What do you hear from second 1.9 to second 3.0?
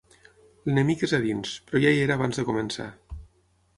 hi era abans de començar.